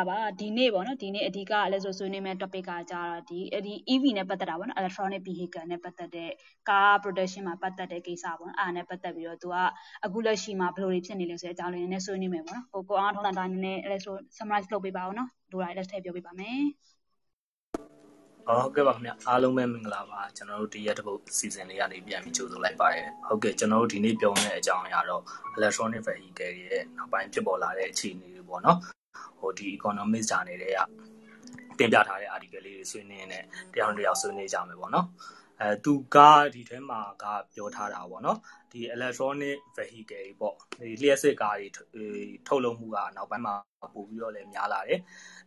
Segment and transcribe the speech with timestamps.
[0.00, 6.30] ဂလာပါဒီနေ့ပေါ့နော်ဒီနေ့အဓိကလည်းဆိုဆွေးနွေးမယ့် topic ကကြတော့ဒီဒီ EV နဲ့ပတ်သက်တာပေါ့နော် electronic vehicle နဲ့ပတ်သက်တဲ့
[6.68, 9.56] ကား production မှာပတ်သက်တဲ့ကိစ္စပေါ့နော်အားနဲ့ပတ်သက်ပြီးတော့သူက
[10.04, 16.60] အခုလက်ရှိမှာဘယ်လိုတွေဖြစ်နေလဲဆိုတဲ့အကြောင်းလေးနည်းနည်းဆွေးနွေးမယ်ပေါ့နော်ကိုကိုအောင်ထုံးတန်တာနည်းနည်းလည်းဆို summarize လုပ်ပေးပါဦးနော်လိုတာလည်းထည့်ပြောပေးပါမယ်
[18.46, 25.22] ဟုတ်ကဲ့ပါခင်ဗျအားလုံးပဲမင်္ဂလာပါကျွန်တော်တို့ဒီရက်တစ်ပုတ် season လေးကနေပြန်ပြီးကြိုဆိုလိုက်ပါတယ်ဟုတ်ကဲ့ကျွန်တော်တို့ဒီနေ့ပြောမယ့်အကြောင်းအရာတော့
[25.56, 28.78] electronic vehicle ရဲ့နောက်ပိုင်းဖြစ်ပေါ်လာတဲ့အခြေအနေတွေပေါ့နော်
[29.38, 30.80] ဟိုဒီ economics ဂျာနယ်တွေက
[31.78, 33.38] တင်ပြထားတဲ့ article လေးတွေဆွေးနွေးနေ
[33.72, 35.06] တရားတစ်ယောက်ဆွေးနွေးကြမယ်ပေါ့နော်
[35.60, 36.16] အဲသူက
[36.54, 38.38] ဒီထဲမှာကပြောထားတာပေါ့နော်
[38.72, 41.68] ဒီ electronic vehicle တွေပေါ့ဒီလျှက်စစ်ကားတွေ
[42.46, 43.54] ထုတ်လုပ်မှုကနောက်ပိုင်းမှာ
[43.94, 45.00] ပို့ပြီးတော့လည်းများလာတယ်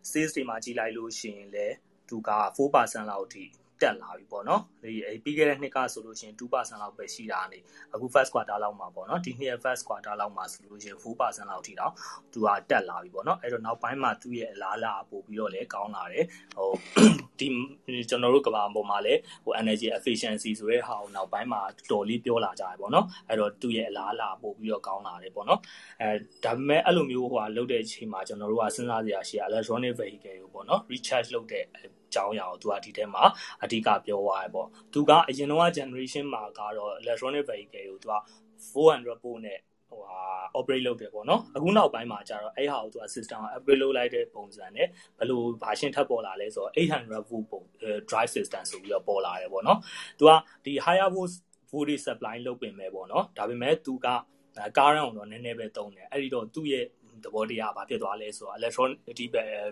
[0.10, 1.76] sales တွေမှာကြီးလိုက်လို့ရှိရင်လည်း
[2.10, 3.44] သူက4%လောက်အထိ
[3.82, 4.92] တက်လာပြီပေါ့နော်ဒီ
[5.24, 7.60] ပြီးခဲ့တဲ့နှစ်ကဆိုလို့ရှိရင်2%လောက်ပဲရှိတာနေ
[7.94, 11.92] အခု first quarter လောက်မှာပေါ့နော်ဒီနှစ်ရဲ့ first quarter လောက်မှာဆိုလို့ရှိရင်4%လောက်ထိတော့
[12.34, 16.26] သူကတက်လာပြီပေါ့နော်အဲ့တော့နောက်ပိုင်းမှာသူ့ရဲ့အလားအလာပို့ပြီးတော့လည်းကောင်းလာတယ်
[16.56, 16.70] ဟို
[17.40, 17.48] ဒီ
[18.10, 25.60] ကျွန်တော်တို့ကဘာပေါ်မှာလည်းဟို energy efficiency ဆိုတဲ့ဟာကိုနောက်ပိုင်းမှာတော်လေးပြောလာကြတယ်ပေါ့နော်အဲ့တော့သူ့ရဲ့အလားအလာပို့ပြီးတော့ကောင်းလာတယ်ပေါ့နော်
[26.02, 26.10] အဲ
[26.44, 31.66] ဒါပေမဲ့အဲ့လိုမျိုးဟိုဟာလုပ်တဲ့အချိန်မှာကျွန်တော်တို့ကစဉ်းစားစရာရှိတာ electronic vehicle ကိုပေါ့နော် recharge လုပ်တဲ့
[32.16, 33.24] ကြောင်းအရာကိုသူကဒီထဲမှာ
[33.64, 38.16] အဓိကပြောသွားတယ်ပေါ့သူကအရင်တော့ generation မှာကတော့ electronic vehicle ကိုသူက
[38.74, 39.60] 400ပို့နဲ့
[39.90, 40.20] ဟိုဟာ
[40.58, 44.88] operate လုပ်တယ်ပေါ့နော်အခုနောက်ပိုင်းမှာကျတော့အဲ့ဟာကိုသူက system ကို upgrade လုပ်လိုက်တဲ့ပုံစံနဲ့
[45.18, 47.62] ဘယ်လို version ထပ်ပေါ်လာလဲဆိုတော့800 volt ပုံ
[48.10, 49.80] drive system ဆိုပြီးတော့ပေါ်လာတယ်ပေါ့နော်
[50.20, 50.32] သူက
[50.66, 51.34] ဒီ higher volt
[51.72, 54.08] voltage supply လုပ်ပင်မဲ့ပေါ့နော်ဒါပေမဲ့သူက
[54.78, 56.86] ကားရအောင်တော့နည်းနည်းပဲတုံးတယ်အဲ့ဒီတော့သူ့ရဲ့
[57.24, 58.98] သဘောတရားဘာဖြစ်သွားလဲဆိုတော့ electronic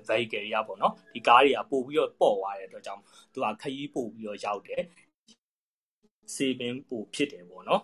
[0.09, 3.02] vehicle တွေကပေါ့နော်ဒီကားတွေကပို့ပြီးတော့ပေါ့သွားတဲ့အတွက်ကြောင့်
[3.33, 4.83] သူကခရီးပို့ပြီးတော့ရောက်တယ်
[6.36, 7.81] saving ပို့ဖြစ်တယ်ပေါ့နော်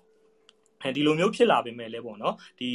[0.81, 2.69] အဲဒီလိုမျိုးဖြစ်လာပေမဲ့လည်းပေါ့နော်ဒီ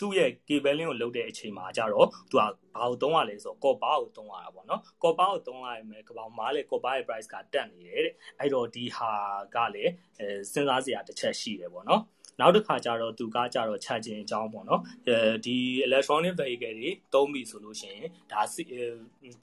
[0.00, 9.12] သူ့ရဲ့ cabling ကိုလုတ်တဲ့အချိန်မှာကျတော့သူကဘာကိုသုံးရလဲဆိုတော့ copper ကိုသုံးရတာပေါ့နော် copper ကိုသုံးရရင်ပဲကပောင်မားလေ copper ရဲ့ price ကတက်နေတယ်တဲ့အဲ့တော့ဒီဟာ
[9.54, 12.02] ကလည်းအဲစဉ်းစားစရာတစ်ချက်ရှိတယ်ပေါ့နော်
[12.40, 15.16] နောက်တစ်ခါကျတော့သူကကြတော့ charging အကြောင်းပေါ့နော်အဲ
[15.46, 15.56] ဒီ
[15.86, 18.40] electronic vehicle တွေသုံးပြီဆိုလို့ရှိရင်ဒါ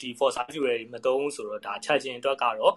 [0.00, 2.74] ဒီ fossil fuel တွေမသုံးဆိုတော့ဒါ charging အတွက်ကတော့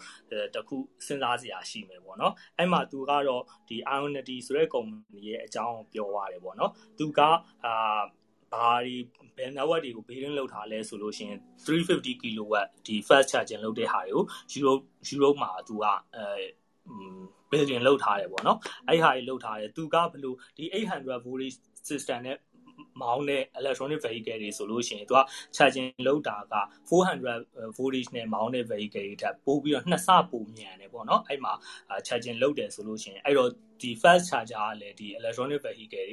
[0.56, 0.75] တခု
[1.06, 7.19] စဉ်းစားစရာရှိမယ်ပေါ့နော်အဲ့မှာသူကတော့ဒီ Ionity ဆိုတဲ့ကုမ္ပဏီရဲ့အကြောင်းပြောသွားတယ်ပေါ့နော်သူက
[7.66, 8.01] အာ
[8.53, 8.96] ဘာဒီ
[9.38, 12.53] ဘယ် network တွေကို building လုပ်ထားလဲဆိုလို့ရှိရင်350 kW
[12.85, 14.25] ဒီ fast charging လုပ်တဲ့ဟာတွေကို
[14.56, 15.85] Europe Europe မှာသူက
[16.16, 16.23] အဲ
[17.52, 21.58] building လုပ်ထားတယ်ပေါ့နော်အဲ့ဟာကြီးလုပ်ထားတယ်သူကဘလို့ဒီ800 voltage
[21.90, 22.38] system နဲ့
[23.02, 25.22] မောင်းတဲ့ electronic vehicle တွေဆိုလို့ရှိရင်သူက
[25.56, 26.56] charging လုပ်တာက
[26.90, 31.53] 400 voltage နဲ့မောင်းတဲ့ vehicle တွေထက်ပိုပြီးတော့နှစ်ဆပိုမြန်တယ်ပေါ့နော်အဲ့မှာ
[32.08, 33.50] charging လုပ်တယ်ဆိုလို့ရှိရင်အဲ့တော့
[33.81, 36.12] ဒီ fast charger ကလည်းဒီ electronic vehicle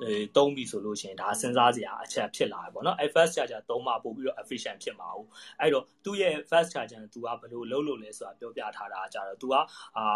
[0.00, 5.28] တွေတုံးပြီဆိုလို့ရှိရင်ဒါစဉ်းစားစရာအချက်ဖြစ်လာတယ်ပေါ့နော်အဲ့ fast charger သုံးမှပို့ပြီးတော့ efficient ဖြစ်မှာဟုတ်
[5.60, 9.54] အဲ့တော့သူ့ရဲ့ fast charger က तू ကဘယ်လိုလုပ်လို့လဲဆိုတာပြောပြထားတာကြတော့ तू က
[9.96, 10.06] အာ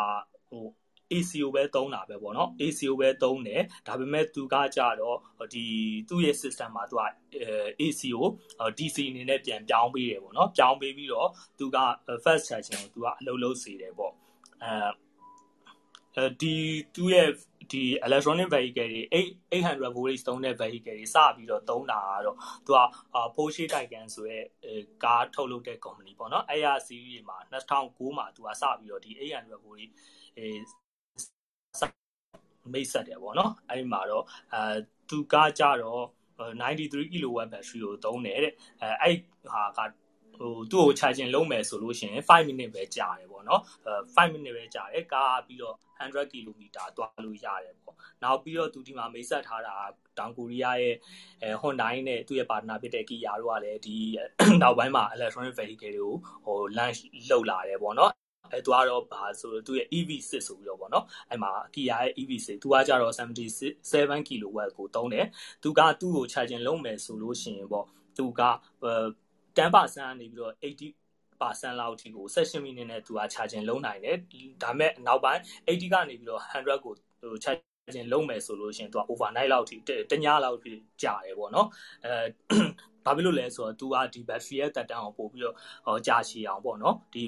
[0.48, 0.64] ဟို
[1.16, 5.16] ACO ပဲသုံးတာပဲပေါ့နော် ACO ပဲသုံးတယ်ဒါပေမဲ့သူကကြတော့
[5.54, 5.64] ဒီ
[6.08, 7.02] သူ့ရဲ့ system မှာသူက
[7.80, 8.20] ACO
[8.78, 11.78] DC အနေနဲ့ပြန်ပြောင်းပေးတယ်ပေါ့နော်ပြောင်းပေးပြီးတော့သူက
[12.24, 14.12] fast charging ကိုသူကအလုပ်လုပ်စေတယ်ပေါ့
[14.62, 16.54] အဲဒီ
[16.94, 17.28] သူ့ရဲ့
[17.72, 19.20] ဒီ electronic vehicle တွေ
[19.50, 22.36] 800 voltage သုံးတဲ့ vehicle တွေစပြီးတော့သုံးတာကတော့
[22.66, 22.80] သူက
[23.34, 24.38] Porsche Taycan ဆိုရဲ
[25.04, 29.92] ကားထုတ်လုပ်တဲ့ company ပေါ့နော်အဲ့ရ series မှာ2009မှာသူကစပြီးတော့ဒီ800 voltage
[32.72, 34.24] မိတ်ဆက်တယ်ပေါ့နော်အဲ့မှာတော့
[34.54, 34.76] အဲ
[35.10, 36.04] သူကကြတော့
[36.38, 38.52] 93 kW battery ကိုသုံးတယ်တဲ့
[38.82, 39.16] အဲအဲ့
[39.52, 39.80] ဟာက
[40.38, 46.60] ဟိုသူ့ကို charging လုပ်မယ်ဆိုလို့ရှိရင်5 minute ပဲကြာတယ်ပေါ့နော်အဲ5 minute ပဲကြာတယ်ကားပြီးတော့100 km
[46.96, 49.74] သွားလို့ရတယ်ပေါ့နောက်ပြီးတော့သူဒီမှာမိတ်ဆက်ထားတာ
[50.18, 50.96] တောင်ကိုရီးယားရဲ့
[51.42, 53.96] အဲ Hyundai နဲ့သူ့ရဲ့ partner ဖြစ်တဲ့ Kia တို့ကလည်းဒီ
[54.62, 56.12] နောက်ပိုင်းမှာ electronic vehicle တွေကို
[56.44, 57.00] ဟို launch
[57.30, 58.12] လုပ်လာတယ်ပေါ့နော်
[58.52, 65.26] အဲသူကတော့ဘာဆိုသူရဲ့ EV6 ဆိုပြီးတော့ဗောနော်အဲ့မှာ Kia ရဲ့ EV6 သူကကြတော့77 kW ကိုသုံးတယ်
[65.62, 67.84] သူကသူ့ကို charging လုပ်မယ်ဆိုလို့ရှိရင်ဗော
[68.16, 68.42] သူက
[69.56, 70.90] 10%နေပြီးတော့80
[71.40, 74.16] percent လောက်အထိကို16 minute နဲ့သူက charging လုံးနိုင်တယ်
[74.62, 77.34] ဒါပေမဲ့နောက်ပိုင်း80ကနေပြီးတော့100ကိုဟို
[77.87, 79.77] charging လုံးမယ်ဆိုလို့ရှိရင်သူက overnight လောက်အထိ
[80.11, 81.67] တညလောက်အထိကြာတယ်ပေါ့နော်
[82.05, 82.13] အဲ
[83.05, 85.55] ဘာဖြစ်လို့လဲဆိုတော့ तू ကဒီ battery ရဲ့တက်တန်းကိုပို့ပြီးတော့
[85.85, 87.21] ဟိုကြာရှည်အောင်ပေါ့နော်ဒီ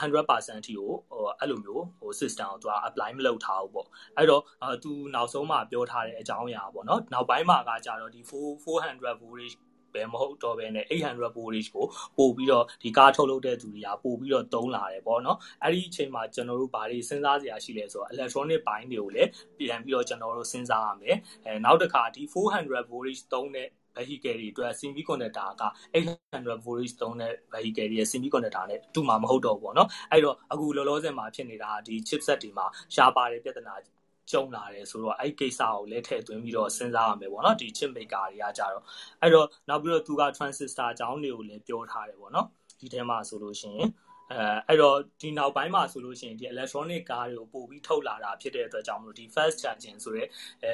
[0.00, 4.42] 100%အထိကိုဟိုအဲ့လိုမျိုးဟို system ကို तू က apply မလုပ်ထားဘူးပေါ့အဲ့တော့
[4.82, 9.56] तू နောက်ဆုံးမှပြောထားတဲ့အကြောင်းအရာပေါ့နော်နောက်ပိုင်းမှာကကြတော့ဒီ400 voltage
[9.95, 11.85] ပဲမဟုတ်တော့ဘဲနဲ့800 voltage ကို
[12.17, 25.63] ပို့ပြီးတော့ဒီကားထုတ်လုပ်တဲ့သူတွေကပို့ပြီးတော့တုံးလာတယ်ပေါ့နော်အဲ့ဒီအချိန်မှာကျွန်တော်တို့ဘာတွေစဉ်းစားစရာရှိလဲဆိုတော့ electronic ဘိုင်းတွေကိုလည်းပြန်ပြီးတော့ကျွန်တော်တို့စဉ်းစားရမယ်အဲနောက်တစ်ခါဒီ400 voltage သုံးတဲ့ vehicle တွေအတွက် semi conductor က
[25.93, 32.65] 800 volts သုံးတဲ့ vehicle တွေရဲ့ semi conductor နဲ့တူမှာမဟုတ်တော့ဘူးပေါ့နော်အဲ့တော့အခုလောလောဆယ်မှာဖြစ်နေတာဒီ chipset တွေမှာ
[32.95, 33.75] ရှားပါတဲ့ပြဿနာ
[34.31, 38.83] ကြုံလာတယ်ဆိုတော့အဲ့ကိစ္စကိုလည်းထည့်သွင်းပြီးတော့စဉ်းစားရမယ်ပေါ့နော်ဒီ chip maker တွေကကြတော့
[39.21, 42.47] အဲ့တော့နောက်ပြီးတော့သူက transistor အကြောင်းတွေကိုလည်းပြောထားတယ်ပေါ့နော်
[42.79, 43.89] ဒီထဲမှာဆိုလို့ရှိရင်
[44.31, 50.27] အဲအဲ့တော့ဒီနောက်ပိုင်းမှာဆိုလို့ရှိရင်ဒီ electronic ကားတွေကိုပို့ပြီးထုတ်လာတာဖြစ်တဲ့အတွက်ကြောင့်မလို့ဒီ fast charging ဆိုတဲ့
[50.63, 50.71] အဲ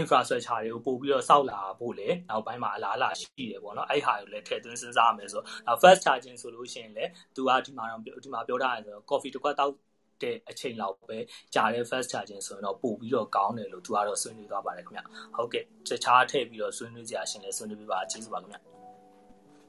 [0.00, 9.72] infrastructure တွေကိုပို့ပြီးတော့စောက်လာဖို့လေနောက်ပိုင်းမှာအလားအလာရှိတယ်ပေါ့နော်အဲ့ဟာကိုလည်းထည့်သွင်းစဉ်းစားရမယ်ဆိုတော့ fast charging ဆိုလို့ရှိရင်လည်းသူကဒီမှာတော့ဒီမှာပြောထားတယ်ဆိုတော့ coffee တစ်ခွက်တောက်
[10.22, 11.18] တဲ့အချိန်လောက်ပဲ
[11.54, 15.00] ကြာတဲ့ fast charging ဆိုရင်တော့ပို့ပြီးတော့ကောင်းတယ်လို့သူကတော့ဆွေးနွေးသွားပါတယ်ခင်ဗျ
[15.36, 18.58] ဟုတ်ကဲ့တခြားထည့်ပြီးတော့ဆွေးနွေးစရာရှင်လည်းဆွေးနွေးပြပါကျေးဇူးပါခင်ဗျ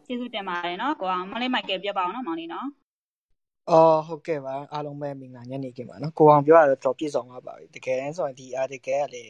[0.05, 2.67] ကျေးဇူးတင်ပါတယ်နော်ကိုအောင်မလေးမိုက်ကယ်ပြပါအောင်နော်မောင်လေးနော်
[3.69, 9.23] အော်ဟုတ်ကဲ့ပါအားလုံးပဲမင်္ဂလာညနေခင်းပါနော်ကိုအောင်ပြောရတော့တော်ပြည့်စုံသွားပါပြီတကယ်တမ်းဆိုရင်ဒီ article ကလေ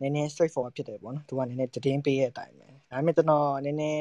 [0.00, 4.00] နည်းနည်း straight forward ဖြစ်တယ်ပေါ့နော်သူကနည်းနည်းသတင်းပေးတဲ့အတိုင်းပဲဒါပေမဲ့ကျွန်တော်နည်းနည်း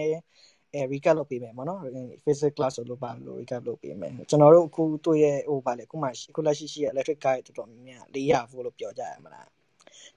[0.75, 1.79] အဲ recap လုပ်ပေးမယ်ပေါ့နော်
[2.25, 9.47] physics class လို့ပါလို့ recap လုပ်ပေးမယ်ကျွန်တော်တို့အခုတွေ့ရဲ့ဟိုဗာလေအခုမှအခုလက်ရှိရှိရဲ့ electric car တော်တော်များများ400 volt လို့ပြောကြရမလား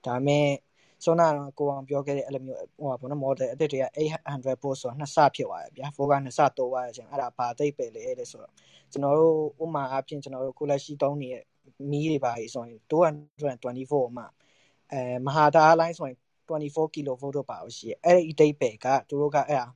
[0.05, 0.46] ဒါပေမဲ့
[1.05, 3.84] ဆိုတော့ကိုအောင်ပြောခဲ့တဲ့အဲ့လိုမျိုးဟိုပါဘောနော် model အသစ်တွေက
[4.26, 8.52] 800 volt ဆိုတော့နှစ်ဆဖြစ်သွားတယ်ဗျာ4ကနှစ်ဆတိုးသွားတဲ့အချိန်အဲ့ဒါဘာသိပ်ပဲလေတဲ့ဆိုတော့
[8.93, 11.44] ကျွန်တော်တို့ဥမာအပြင်ကျွန်တော်တို့ကိုလက်ရှိတုံးနေတဲ့
[11.90, 14.26] မီးတွေပါကြီးဆိုရင်224မှာ
[14.93, 16.16] အဲမဟာတာလိုင်းဆိုရင်
[16.49, 17.19] 24 kV တော့
[17.50, 19.66] ပါလို့ရှိရဲ့အဲ့ဒီအတိတ်ပဲကသူတို့ကအဲ့ဒါ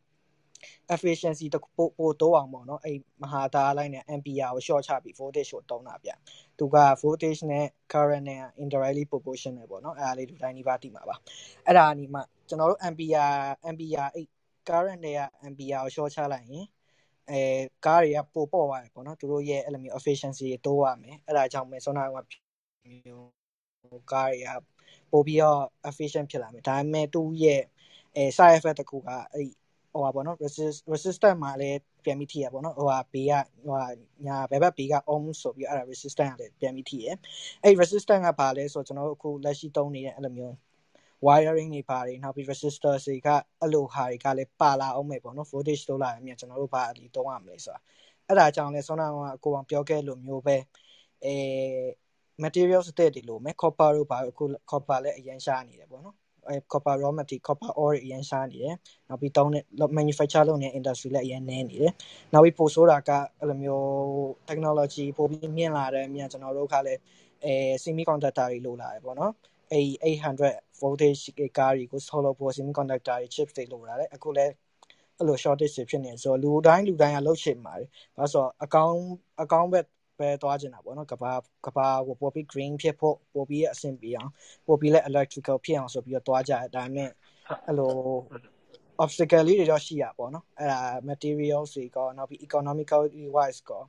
[0.94, 6.10] efficiency တပို့ပို့တော့အောင်ပေါ့နော်အဲ့မဟာတာလိုင်းနဲ့ ampere ကို short ချပြီး voltage ကိုတုံးတာဗျ
[6.58, 11.16] သူက voltage နဲ့ current နဲ့ indirectly proportional ပေါ့နော်အဲ့ဒါလေးဒီတိုင်းဒီပါတိမှာပါ
[11.66, 13.26] အဲ့ဒါနီမှကျွန်တော်တို့ ampere
[13.68, 14.26] ampere အဲ့
[14.68, 16.66] current တွေက ampere ကို short ချလိုက်ရင်
[17.30, 17.42] အဲ
[17.86, 24.48] ကားတွေကပိုပေါ့သွားတယ်ပေါ့နော်သူတို့ရဲ့အဲ့လိုမျိုး efficiency တွေတိုးရမယ်အဲ့ဒါကြောင့်မဲဆွမ်းနာကမျိုးကားတွေက
[25.12, 27.62] ပိုပြီးတော့ efficient ဖြစ်လာမယ်ဒါပေမဲ့သူ့ရဲ့
[28.16, 29.48] အဲ side effect တခုကအဲ့
[29.92, 33.32] ဟိုပါပေါ့နော် resist resistant မှာလည်းပြန်ပြီးထိရပေါ့နော်ဟိုဟာဘေးက
[33.64, 33.86] ဟိုဟာ
[34.26, 37.06] ညာဘယ်ဘက်ဘေးက ohm ဆိုပြီးအဲ့ဒါ resistant ကလည်းပြန်ပြီးထိရ
[37.62, 40.54] အဲ့ resistant ကဘာလဲဆိုတော့ကျွန်တော်တို့အခုလက်ရှိသုံးနေတဲ့အဲ့လိုမျိုး
[41.26, 43.28] wiring တွေပါတယ်နောက်ပြီး resistor တွေက
[43.60, 47.80] အဲ့လိုဟာတွေကလည်းပါလာအောင်မယ်ပေါ့နော် voltage တိုးလာရင်မြန်ကျွန်တော်တို့ဘာဒီသုံးရမလဲဆိုတာ
[48.28, 49.10] အဲ့ဒါကြောင့်လဲဆောနာက
[49.44, 50.56] ကိုအောင်ပြောခဲ့လို့မျိုးပဲ
[51.24, 51.34] အဲ
[52.44, 56.21] materials အသစ်တွေလို့မယ် copper တို့ဘာအခု copper လည်းအရင်ရှားနေတယ်ပေါ့နော်အဲ
[56.72, 58.74] copper raw material copper ore အရင်ရှားနေတယ်
[59.08, 59.64] နောက်ပြီးတောင်းတဲ့
[59.98, 61.92] manufacture လုပ်နေတဲ့ industry လည်းအရင်နည်းနေတယ်
[62.32, 63.10] နောက်ပြီးပိုဆိုးတာက
[63.40, 63.86] အဲ့လိုမျိုး
[64.48, 67.00] technology ပိုပြီးမြင့်လာတယ်မြန်ကျွန်တော်တို့ကလည်း
[67.44, 69.32] အဲ semiconductor တွေလိုလာတယ်ပေါ့နော်
[69.72, 71.22] အဲ800 voltage
[71.58, 74.52] ကားတွေကို solve ဖို့ semiconductor တွေ chips တွေလိုလာတယ်အခုလည်း
[75.18, 78.98] အဲ့လို shortage ဖြစ်နေဆိုတော့လူတိုင်းလူတိုင်းကလှုပ်ချင်ပါတယ်။ဒါဆိုအကောင်း
[79.42, 79.86] အကောင်းဘက်
[80.18, 81.32] ပဲသွားချင်တာပေါ့နော်ကဘာ
[81.66, 84.30] ကဘာကိုပို့ပြီး green ဖြစ်ဖို့ပို့ပြီးအဆင်ပြေအောင်
[84.66, 87.10] ပို့ပြီးလဲ electrical ဖြစ်အောင်ဆိုပြီးတော့သွားကြတယ်ဒါပေမဲ့
[87.66, 87.92] အဲ့လို
[89.02, 93.02] obstacle လေးတွေတော့ရှိရပေါ့နော်အဲ့ဒါ materials တွေကောနောက်ပြီး economical
[93.36, 93.84] wise ကော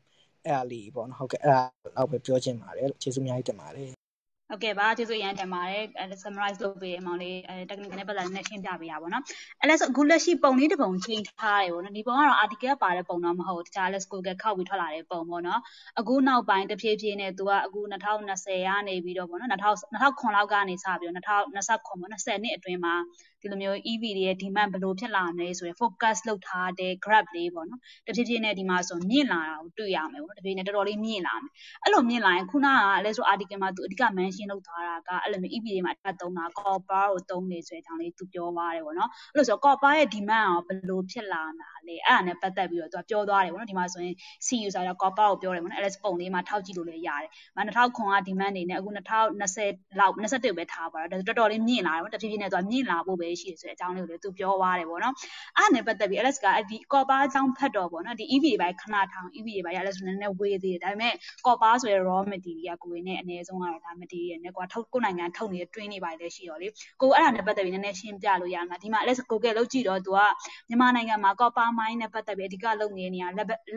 [0.45, 1.61] အဲ့ဒါလေးပေါ့နော်ဟုတ်ကဲ့အဲ့ဒါ
[1.97, 4.02] တော့ပဲပြောချင်ပါတယ်လို့ကျေးဇူးအများကြီးတင်ပါတယ်
[4.49, 9.23] ဟုတ်ကဲ့ပါကျေးဇူးအရင်တင်ပါတယ်အဲ summarize လုပ်ပေးအမောင်လေးအဲ technical နဲ့ပတ်သက်နဲ့ရှင်းပြပေးရပါတော့
[9.61, 15.61] အဲလဲဆိုအခုလက်ရှိပုံလေးတစ်ပုံချိန်ထားတယ်ပေါ့နော်ဒီပုံကတော့ article ပါတဲ့ပုံတော့မဟုတ်တခြားလဲ school ကခောက်ပြီးထွက်လာတဲ့ပုံပေါ့နော်
[15.99, 22.95] အခုနောက်ပိုင်းတဖြည်းဖြည်းနဲ့သူကအခု2020ကနေပြီးတော့ပေါ့နော်2000 2009လောက်ကနေစပြီးတော့2029ပေါ့နော်10နှစ်အတွင်းမှာ
[23.43, 31.51] ဒီလိုမျိုး EV တွေရဲ့ demand ဘယ်လိုဖြစ်လာမလဲဆိုရယ် focus လုပ်ထားတဲ့ graph လေးပေါ့နော်တဖြည်းဖြည်းနဲ့ဒီမှာဆိုမြင့်လာတာကိုတွေ့ရမယ်ပေါ့တဖြည်းဖြည်းနဲ့တော်တော်လေးမြင့်လာမယ်
[31.83, 44.15] အဲ့လိုမြင့်လာရင်ခုနကလဲဆို article မှာသူအဓိက mention လုပ်ထားတာကအဲ့လိုမျိုး EV တွေမှာအတက်သုံးတာ copper ကိုသုံးနေဆိုတဲ့အကြောင်းလေးသူပြောသွားတယ်ပေါ့နော်အဲ့လိုဆို copper ရဲ့ demand ရောဘယ်လိုဖြစ်လာမှာလဲအဲ့ဒါနဲ့ပတ်သက်ပြီးတော့သူကပြောသွားတယ်ပေါ့နော်ဒီမှာဆိုရင်
[44.47, 55.13] CU ဆိုတော့ copper ကိုပြောတယ်ပေါ့နော် LS ပုံလေးမှာထောက်ကြည့်လို့လည်းရတယ်။မ2009က demand နေနဲ့အခု2020လောက်21ပဲထားပါတော့တော်တော်လေးမြင့်လာတယ်ပေါ့တဖြည်းဖြည်းနဲ့သူကမြင့်လာဖို့ပဲရှိတယ်ဆိုတဲ့အကြောင်းလေးကိုလည်းသူပြောသွားတယ်ပေါ့နော်
[55.57, 61.13] အဲ့နဲ့ပတ်သက်ပြီး LS ကဒီ copper အကြောင်းဖတ်တော့ပေါ့နော်ဒီ EV တွေပိုင်းခဏထောင် EV တွေပိုင်း LS နည်းနည်းဝေးသေးတယ်ဒါပေမဲ့
[61.45, 66.67] copper ဆိုရယ် raw material ကိုယ်နဲ့အနည်းဆုံးကတော့ဒါ material နဲ့ကွာထုတ်ကိုနိုင်ငံထုတ်နေတဲ့ twin တွေပိုင်းလည်းရှိတော့လေ
[67.01, 70.19] ကိုအဲ့ဒါနဲ့ပတ်သက်ပြီးနည်းနည်းရှင်းပြလို့ရမှာဒီမှာ LS ကိုကဲလောက်ကြည့်တော့သူက
[70.67, 73.27] မြန်မာနိုင်ငံမှာ copper mine နဲ့ပတ်သက်ပြီးအဓိကလုပ်နေတဲ့နေရာ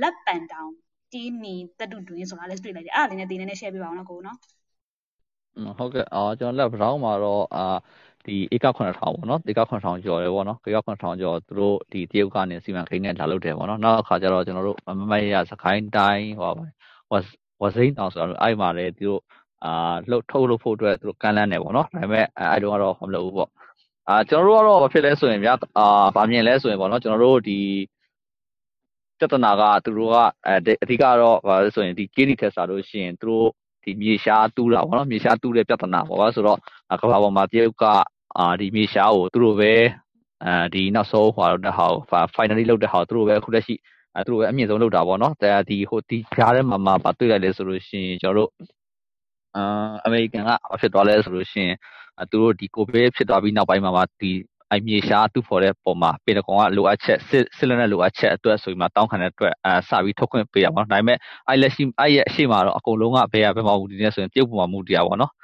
[0.02, 0.70] လက်ပန်တောင်
[1.12, 4.36] တီးမီတက်တူတွင်းဆိုတာလည်းတွေ့လိုက်တယ်အဲ့ဒါလေးနဲ့ဒီနည်းနည်း share ပြပါအောင်နော်ကိုနော်
[5.78, 7.76] ဟုတ်ကဲ့အော်ကျွန်တော်လက် brown မှာတော့အာ
[8.26, 16.52] ဒီဧက9000ပေါ့နော်ဧက9000ကျော်တယ်ပေါ့နော်ဧက9000ကျော်သူတို့ဒီတရုတ်ကနေစီမံကိန်းနဲ့လာလုပ်တယ်ပေါ့နော်နောက်အခါကျတော့ကျွန်တော်တို့မမရစခိုင်းတိုင်းဟော
[17.10, 17.14] ဝ
[17.62, 19.20] ဝစိမ့်တောင်ဆိုတော့အဲ့မှာလည်းသူတို့
[19.64, 23.50] အာလှုပ်ထုတ်လုပ်ဖို့အတွက်သူတို့ကမ်းလှမ်းတယ်ပေါ့နော်ဒါပေမဲ့အဲ့တုန်းကတော့မလုပ်ဘူးပေါ့
[24.08, 27.58] အာကျွန်တော်တို့ကတော့ဘာဖြစ်လဲဆိုရင်ဗျာအာဗာမြင်လဲဆိုရင်ပေါ့နော်ကျွန်တော်တို့ဒီ
[29.18, 30.16] ပြဿနာကသူတို့က
[30.48, 33.48] အဓိကတော့ဘာလဲဆိုရင်ဒီ KD ထက်စားလို့ရှိရင်သူတို့
[33.84, 36.58] ဒီမြေရှားတူးတာပေါ့နော်မြေရှားတူးတဲ့ပြဿနာပေါ့ဗျာဆိုတော့
[37.00, 37.84] ကမ္ဘာပေါ်မှာတရုတ်က
[38.38, 39.72] အာဒီမြေရှားကိုသူတို့ပဲ
[40.44, 43.74] အဲဒီနောက်ဆုံးဟိုတဲ့ဟာကို finally လုပ်တဲ့ဟာကိုသူတို့ပဲအခုလက်ရှိ
[44.14, 48.68] အဲသူတို့ပဲအမြင့်ဆုံးလုပ်တာပေါ့နော်แต่ဒီဟိုဒီကြားထဲမှာမှာဗာတွေ့လိုက်လဲဆိုလို့ရှိရင်ကျွန်တော်တို့
[49.56, 51.76] အာအမေရိကန်ကဘာဖြစ်သွားလဲဆိုလို့ရှိရင်
[52.30, 54.32] သူတို့ဒီကိုဗစ်ဖြစ်သွားပြီးနောက်ပိုင်းမှာဒီ
[54.72, 65.36] အမြေရှားသူ့ဖော်တဲ့ပုံမှာပေတကွန်ကလိုအပ်ချက်စစ်စစ်လက်နဲ့လိုအပ်ချက်အတွက်ဆိုပြီးမှတောင်းခံတဲ့အတွက်အဲစပြီးထုတ်ခွင့်ပေးရပါတော့ဒါပေမဲ့အဲ့လက်ရှိအဲ့ရဲ့အရှိမတော့အကုန်လုံးကဘယ်ရဘယ်မှာမူတည်နေဆိုရင်ပြုတ်ပုံမှာမူတည်ရပါတော့အဲ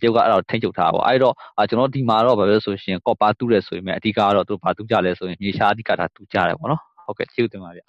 [0.00, 1.34] တရုတ်ကအဲ့တော့ထိန်းချုပ်ထားပါအဲ့တော့
[1.68, 7.82] ကျွန်တော်ဒီမှာတော့ဘာပဲဆိုရှင်ကော့ပါတူးတယ်ဆိုရင်အဓိကတော့သူတို့ဘာတူးကြလဲဆိုရင်မြေရှားအဓိကထားတူးကြတယ်ပေါ့နော်ဟုတ်ကဲ့ကျေးဇူးတင်ပါဗျ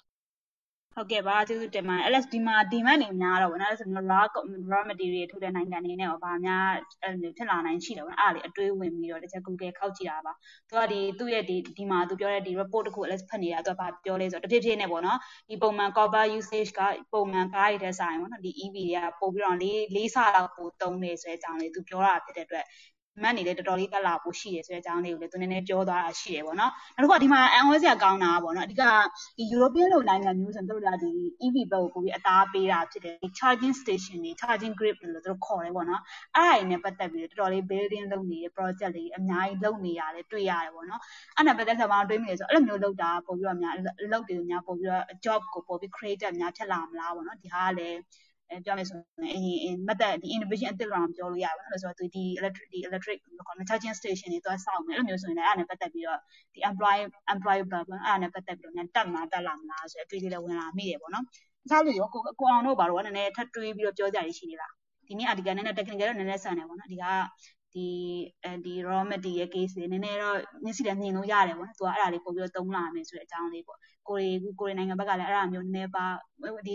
[0.98, 4.24] ဟုတ်ကဲ့ပါကျေးဇူးတင်ပါတယ် LS ဒီမှာ demand တွေများတော့ဗောနော်အဲ့ဆိုတော့ raw
[4.72, 6.66] raw material ထုတ်တဲ့နိုင်ငံတွေနဲ့ရောဗာများ
[7.02, 10.32] အဲ့လိုဖြစ်လာနိုင်ရှိတယ်ဗောနော်အဲ့ဒါလေးအတွေးဝင်ပြီးတော့တခြား Google ခောက်ကြည့်တာပါ
[10.68, 16.80] သူကဒီသူ့ရဲ့ဒီဒီမှာသူပြောတဲ့ဒီ report တခု LS ဖတ်နေတာသူကဗာပြောလဲဆိုတော့တဖြည်းဖြည်းနဲ့ဗောနော်ဒီပုံမှန် copper usage က
[17.12, 22.64] ပုံမှန်ကားတွေထဲဆိုင်ဗောနော်ဒီ EV တွေကပို့ပြီးတော့လေးလေးဆလောက်ပိုသုံးနေဆိုတဲ့အကြောင်းလေးသူပြောတာဖြစ်တဲ့အတွက်
[23.22, 28.82] မတ်နေလေတော်တော်လေးတက်လာဖို့ရှိတယ်ဆိုတဲ့အကြောင်းလေးကိုလည်းသူနည်းနည်းပြောသွားတာရှိတယ်ပေါ့နော်နောက်တစ်ခုကဒီမှာအန်ဝဲစရာကောင်းတာပေါ့နော်အဓိက
[29.38, 31.10] ဒီ European လိုနိုင်ငံမျိုးဆိုရင်တို့ကဒီ
[31.44, 36.02] EV ဘက်ကိုပိုပြီးအသားပေးတာဖြစ်တယ်ဒီ charging station တွေ charging grid လို့တို့ခေါ်တယ်ပေါ့နော်
[36.36, 41.00] အဲ့ဒါတွေနဲ့ပတ်သက်ပြီးတော်တော်လေး building လုပ်နေတဲ့ project တွေအများကြီးလုပ်နေရတယ်တွေ့ရတယ်ပေါ့နော်
[41.36, 48.27] အဲ့ဒါပတ်သက်ဆက်မှတွေးမိတယ်ဆိုအဲ့လိုမျိုးလုပ်တာပို့ပြီးတော့များအလုပ်တွေများပို့ပြီးတော့ job ကိုပို့ပြီး creative များဖြစ်လာမလားပေါ့နော်ဒီဟာကလည်းအဲ
[48.64, 56.18] ပြောမယ်ဆိုရင်အရင်မတ်တက်ဒီ innovation အသစ်လောင်ပြောလို့ရပါဘူး။ဆိုတော့ဒီ electric ဒီ electric ခေါ် charging station တွေသွားစောင့်မယ်အဲ့လိုမျိုးဆိုရင်လည်းအဲ့ဒါနဲ့ပတ်သက်ပြီးတော့
[56.54, 61.24] ဒီ employee employable ပေါ့အဲ့ဒါနဲ့ပတ်သက်ပြီးတော့တက်မှာတက်လာမလားဆိုတဲ့အတွေ့အကြုံလည်းဝင်လာမိတယ်ပေါ့နော်။
[61.64, 64.72] အခြားလူရောကိုကိုအောင်တို့ဘာလို့ကနည်းနည်းထပ်တွေးပြီးတော့ပြောကြရရှိနေလား။
[65.06, 67.04] ဒီနေ့ article နည်းနည်း technical တော့နည်းနည်းဆန်တယ်ပေါ့နော်။ဒီက
[67.74, 67.86] ဒီ
[68.44, 73.78] အဲဒီ raw material case တွေနည်းနည်းတော့မျက်စိလည်းမြင်လို့ရတယ်ပေါ့နော်။သူကအဲ့ဒါလေးပို့ပြီးတော့သုံးလာမယ်ဆိုတဲ့အကြောင်းလေးပေါ့။
[74.08, 76.06] ကိုရီကိုရီနိုင်ငံဘက်ကလည်းအဲ့ဒါမျိုးနည်းနည်းပါ
[76.66, 76.74] ဒီ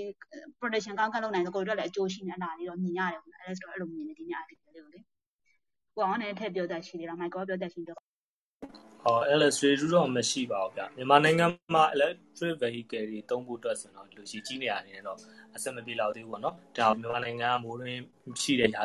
[0.60, 5.00] production ကောင်းကောင်းလုပ်နိုင်ဆိုကိုရီတို့လည်းအကျိုးရှိနေအဲ့ဒါလေးတော့မြင်ရတယ်ပေါ့နော်။အဲ့ဒါဆိုတော့အဲ့လိုမြင်နေဒီနေ့ article လေးကိုလေ။
[5.96, 8.02] ကိုအောင်လည်းထည့်ပြောတတ်ရှိသေးလား။ Michael ပြောတတ်ရှိတော့
[9.04, 15.18] ဟော illustrator တော့မရှိပါဘူးဗျမြန်မာနိုင်ငံမှာ electric vehicle တွေတုံးဖို့အတွက်ဆိုတော့လူရှိကြီးနေရတယ်တော့
[15.56, 18.04] အဆင်မပြေတော့သေးဘူးပေါ့နော်ဒါမြန်မာနိုင်ငံကမိုးရင်း
[18.42, 18.84] ရှိတဲ့ရာ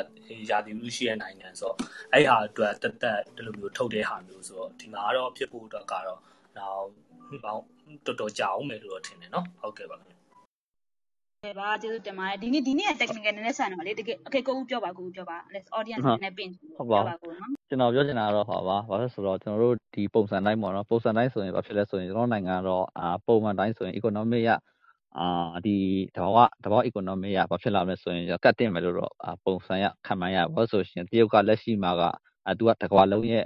[0.50, 1.76] ရာသီဥတုရှိတဲ့နိုင်ငံဆိုတော့
[2.12, 6.19] အဲ့ဟာအတွက်တက်တက်ဒီလိုမျိုးထုတ်တဲ့ဟာမျိုးဆိုတော့ဒီမှာတော့ဖြစ်ဖို့အတွက်ကတော့
[6.59, 6.85] တော့
[8.06, 24.50] တော်တော်ကြာအောင်မယ်လို့ထင်တယ်နော်ဟုတ်ကဲ့ပါကဲပါကျေးဇူးတင်ပါတယ်ဒီနေ့ဒီနေ့ technical နည်းနည်းဆန်တော့လေတကယ် okay ကိုဦးပြောပါကိုဦးပြောပါ let's audience နည်းနည်းပြင်ဟုတ်ပါကိုနော်ကျွန်တော်ပြောချင်တာကတော့ဟာပါဘာလို့ဆိုတော့ကျွန်တော်တို့ဒီပုံစံတိုင်းပေါ့နော်ပုံစံတိုင်းဆိုရင်ဘာဖြစ်လဲဆိုရင်ကျွန်တော်နိုင်ငံကတော့အာပုံမှန်တိုင်းဆိုရင် economic ရ
[25.18, 25.76] အာဒီ
[26.16, 29.12] တဘာဝတဘာဝ economic ရဘာဖြစ်လာမလဲဆိုရင်ကတ်တင်မယ်လို့တော့
[29.44, 32.02] ပုံစံရခံမှန်းရဘာလို့ဆိုရှင်တရုတ်ကလက်ရှိမှာက
[32.47, 33.44] အဲသူကတကွာလုံးရဲ့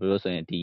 [0.00, 0.62] ဘယ်လိုဆိုရင်ဒီ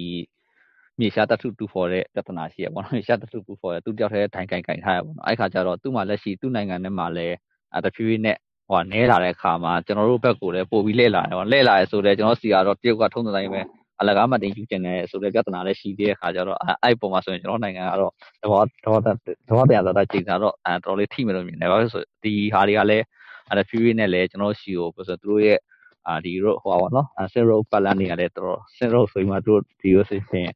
[1.00, 7.36] မြေရှားတထုတူဖော်တဲ့ပြဿနာရှိရပေါ့နော်မြေရှားတထုတူဖော်တဲ့သူတယောက်တည်းထိုင်ကင်ကင်ထားရပေါ့နော်အဲ့ခါကျတော့သူ့မှာလက်ရှိသူ့နိုင်ငံထဲမှာလည်း
[7.74, 8.38] အဲတဖြည်းဖြည်းနဲ့
[8.70, 13.62] ဟိုနဲလာတဲ့အခါမှာကျွန်တော်တို့ဘက်ကိုလည်းပို့ပြီးလှည့်လာတယ်ပေါ့လှည့်လာရဆိုတော့ကျွန်တော်စီကတော့တရုတ်ကထုံးတိုင်းပဲ
[14.00, 18.12] အလကားမတင်ယူကျင်တယ်ဆိုတဲ့ပြဿနာလည်းရှိသေးတဲ့အခါကျတော့အဲ့ပုံမှာဆိုရင်ကျွန်တော်နိုင်ငံကတော့
[18.42, 19.08] သဘောသဘောသ
[19.56, 23.06] ဘောတရားသာတာချိန်တာတော့အဲတော်တော်လေးထိမယ်လို့မြင်တယ်ဘာလို့ဆိုဒီဟာတွေကလည်း
[23.50, 25.60] အဲဖြည်းဖြည်းနဲ့လည်းကျွန်တော်ရှိကိုဆိုတော့သူတို့ရဲ့
[26.08, 30.52] အာဒီရောဟိုပါဘောနော်ဆင်ရိုပတ်လန်တွေကလည်းတော်တော်ဆင်ရိုဆိုပြီးမှသူတို့ဒီလိုဆိုရင်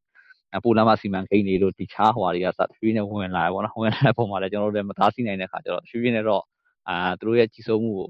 [0.63, 6.43] ပူလမ်းမစီမံကိန်းတွေတို့တခြားဟိုဟာတွေကစဖြည်းဖြည်းနဲ့ဝင်လာတယ်ပေါ့နော်ဝင်လာတဲ့ပုံမှာလည်းကျွန်တော်တို့လည်းမသားစီနိုင်တဲ့ခါကျတော့ဖြည်းဖြည်းနဲ့တော့
[6.89, 8.07] အာသူတို့ရဲ့ကြီးစိုးမှုကို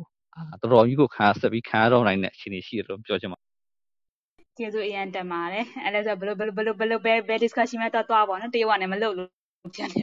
[0.62, 3.40] တော်တော်ကြီးကိုခံဆက်ပြီးခံရတော့နိုင်တဲ့အခြေအနေရှိတယ်လို့ပြောချင်ပါ
[4.58, 9.30] ကျေးဇူးအရင်တင်ပါတယ်အဲ့ဒါဆိုဘယ်လိုဘယ်လိုဘယ်လိုဘယ်လိုဘယ် discussion မဲ့တော့သွားပါတော့တရုတ်ကလည်းမလုပ်လို့
[9.76, 10.02] ဖြစ်နေ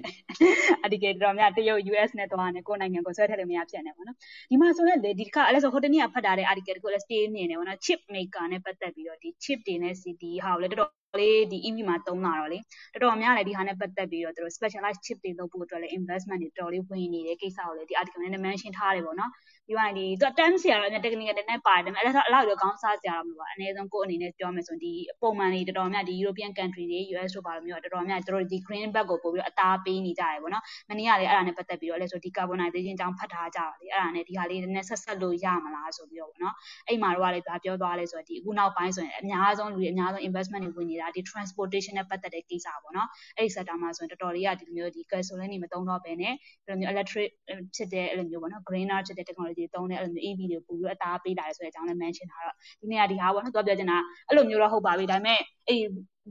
[0.85, 4.17] အဒီကေတော်များတရုတ် US နဲ့သွားနေကိုနိုင်ငံကိုဆွဲထည့်လို့မရဖြစ်နေပါတော့
[4.51, 12.59] ဒီမှာဆိုရင်လေဒီတစ်ခါအဲ့ဆိုဟိုတနေ့ကဖတ်ထားတဲ့ article ကိုလည်း stay နေနေပါတော့ chip maker နဲ့ပတ်သက်ပြီးတော့ဒီ chip တွေနဲ့ CD ဟာကိုလည်းတော်တော်လေးဒီ EV မှာသုံးလာတော့လေ
[12.93, 19.31] တော်တော်များလည်းဒီဟာနဲ့ပတ်သက်ပြီးတော့သူတို့ specialized chip တွေလုပ်ဖို့အတွက်လည်း investment တွေတော်တော်လေးဝင်နေတဲ့ကိစ္စကိုလည်းဒီ article နဲ့ mention ထားတယ်ပေါ့နော်
[19.67, 36.55] ပြီးသွားရင်ဒီသူ term ဆရာတော့ technical နည်းနည်းပါတယ်ဒါပေမဲ့အဲ့ဒါအဲ့လောက်ရောကောင်းစားစရာတော့မလိုပါအနည်းဆုံးကိုယ်အနေနဲ့ပြောမယ်ဆိုရင်ဒီပုံမှန်တွေတော်တော်များဒီ European country တွေ US တို့ဘာလို့မျိုးတော်တော်များသူတို့ဒီ green bag ကိုပို့ပြီးတော့အသားပေးနေကြတယ်ပေါ့နော်မနေ့ကလည်းအဲ့ဒါနဲ့ပတ်သက်ပြီးတော့လဲဆို decarbonization အကြောင်းဖတ်ထားကြတာလေအဲ့ဒါနဲ့ဒီဟာလေးနည်းနည်းဆက်ဆက်လို့ရမလားဆိုပြီးတော့ပေါ့နော်
[36.89, 47.29] အဲ့မှာတော့လည်းဒါပြောသွားလဲဆိုတော့ဒီအခုနောက်ပိုင်းဆိုရင်အများဆုံးလူတွေအများဆုံး investment တွေဝင်နေတာဒီ transportation နဲ့ပတ်သက်တဲ့ကိစ္စပေါ့နော်အဲ့ဒီ sector မှာဆိုရင်တော်တော်လေးကဒီလိုမျိုးဒီ gasoline တွေမသုံးတော့ဘဲနဲ့ဒီလိုမျိုး electric
[47.75, 53.99] ဖြစ်တဲ့အဲ့လိုမျိုးပေါ့နော် greener ဖြစ်တဲ့ technology သုံးတဲ့အဲ့လိုမျိုး EV တွေပို့ပြီးအသားပေးလာတယ်ဆိုတဲ့အကြောင်းလည်း mention ထားတော့ဒီနေ့ကဒီဟာပေါ့နော်သူပြောချင်တာ
[54.29, 55.39] အဲ့လိုမျိုးတော့ဟုတ်ပါပြီဒါပေမဲ့
[55.69, 55.81] အဲ့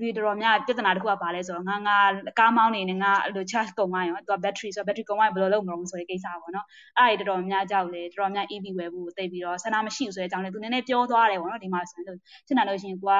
[0.02, 1.98] ဒီတော်တော်များပြဿနာတစ်ခုကဘာလဲဆိုတော့ငါငါ
[2.40, 6.66] ကားမောင်းနေနေငါအဲ့လို charge ကုန်သွားရောသူက battery ဆိုတော့ battery ကုန်သွားရင်ဘယ်လိုလုပ်မလို့ဆိုတဲ့ကိစ္စပေါ့နော်
[7.00, 12.18] အဲ့ဒါတော်တော်များကြောက်လေတော်တော်များ EV ဝယ်ဖို့တိတ်ပြီးတော့ဆန္ဒမရှိဘူးဆိုတဲ့အကြောင်းလည်းသူနည်းနည်းပြောသွားတယ်ပေါ့နော်ဒီမှာဆိုရင်
[12.48, 13.20] ဖြစ်လာလို့ရှိရင်ကိုက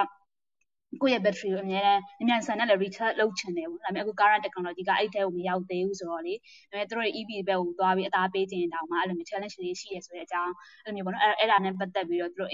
[1.02, 10.54] ကိုယ့်ရဲ့ battery ကိုအများနဲ့အမြန်ဆန်နဲ့လည်း recharge လုပ်ချင်တယ်ပေါ့ဒါပေမဲ့အခု current technology ကအဲ့ထဲကိုမရောက်သေးဘူးဆိုတော့လေဒါပေမဲ့သူတို့ရဲ့ EV ဘက်ကိုသွားပြီးအသားပေးခြင်းတောင်မှအဲ့လိုမျိုး challenge တွေရှိရဆိုတဲ့အကြောင်း
[10.86, 12.52] အဲ့လိုမျိုးပေါ့နော်အဲ့အဲ့ဒါနဲ့ပတ်သက်ပြီးတော့သူတို့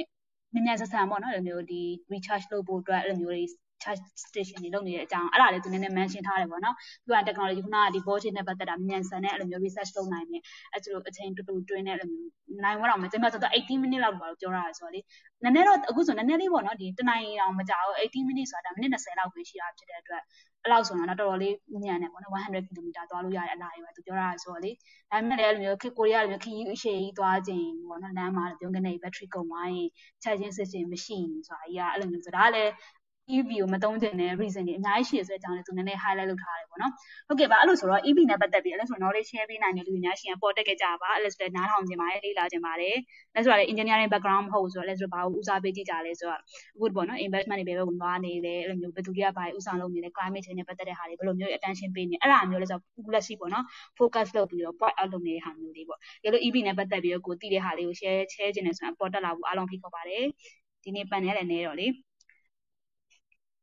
[0.53, 1.81] မြန်မြန်ဆန်ဆန်ပေါ့နော်အဲ့လိုမျိုးဒီ
[2.11, 3.43] recharge လုပ်ဖို့အတွက်အဲ့လိုမျိုးတွေ
[3.83, 10.41] charge station တွေလုပ်နေတဲ့အကြောင်းအဲ့ဒါလေးသူနည်းနည်း mention ထားတယ်ပေါ့နော်သူက technology ခုနကဒီ voltage နဲ့ပတ်သက်တာမြန်ဆန်တဲ့အဲ့လိုမျိုး research လုပ်နိုင်တယ်
[10.73, 14.99] အဲ့လိုအချိန်တူတူတွင်းတဲ့အဲ့လိုမျိုးနိုင်ဝက်တော့မကျမဆိုတော့18 minute လောက်ပါလို့ပြောရတယ်ဆိုတော့လေ
[15.43, 20.23] နည်းနည်းတော့အခုဆိုနည်းနည်းလေးပေါ့နော်ဒီတနိုင်အောင်မကြောက်18 minute ဆိုတာဒါမိနစ်20လောက်ပဲရှိတာဖြစ်တဲ့အတွက်
[20.63, 24.71] အဲ့လောက်ဆိုတော့တော်တော်လေးညံ့တယ်ပေါ့နော်100 km သွားလို့ရတဲ့အလားတွေပဲသူပြောတာဆိုတော့လေ
[25.11, 29.89] ဒါပေမဲ့လည်းအဲ့လိုမျိုးခေကိုရီးယားလိုမျိုးခရီးအရှည်ကြီးသွားခြင်းပေါ့နော်လမ်းမှာပြောကနေ battery ကုန်သွားရင်
[30.23, 32.71] charging system မရှိရင်ဆိုတာကြီးကအဲ့လိုမျိုးဆိုဒါကလည်း
[33.35, 36.91] EV ကိုမသုံးချင်တဲ့ reason တွေအများကြီးရှိရဆိုတဲ့အကြောင်းလေးသူနည်းနည်း highlight လုပ်ထားတယ်ပေါ့နော်
[37.27, 42.97] ဟုတ်ကဲ့ပါအဲ့လိုဆိုတော့ EV နဲ့ပတ်သက်ပြီးအဲ့လိုဆို knowledge share ပေးနိုင်တဲ့လူတွေများရှိရင်ပေါ်တက်ခဲ့ကြပါအဲ့လိုဆိုလည်းနားထောင်ခြင်းပါတယ်လေ့လာခြင်းပါတယ်
[43.35, 46.39] လက်ဆိုတော့ engineering background မဟုတ်ဘူးဆိုတော့လက်ဆိုဘာကိုဦးစားပေးကြည့်ကြလဲဆိုတော့
[46.75, 53.65] အခုပေါ့နော် investment တွေဘယ်ဘက်ကိုသွားနေလဲအဲ့လိုမျိုးဘယ်သူတွေကဘာဦးဆောင်လုပ်နေလဲ climate change နဲ့ပတ်သက်တဲ့ဟာတွေဘယ်လိုမျိုး attention ပေးနေအဲ့ဒါမျိုးလဲဆိုတော့လက်ရှိပေါ့နော်
[53.97, 60.23] focus လုပ်ပြီးတော့ point out လုပ်နေတဲ့ဟာမျိုးလေးပေါ့ရေလို့ EV နဲ့ပတ်သက်ပြီးတော့ကိုသိတဲ့ဟာလေးကို share share ခြင်းနဲ့ဆိုတော့ပေါ်တက်လာဖို့အားလုံးဖိတ်ခေါ်ပါတယ်
[60.83, 61.87] ဒီနေ့ပန်နေရလည်းနေတော့လေ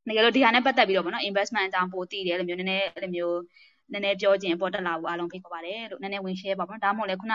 [0.08, 3.38] တကယ်လို့ဒီဟာနဲ့ပတ်သက်ပြီးတော့ဗောနော် investment အကြောင်းပိုသိတယ်လို့မျိုးနည်းနည်းအဲ့လိုမျိုး
[3.92, 7.34] နည်းနည်းပြောခြင်းပေါ်တက်လာဖို့အားလုံးဖိတ်ခေါ်ပါတယ်လို့နည်းနည်းဝင် share ပါပေါ့နော်ဒါမှမဟုတ်လေခုန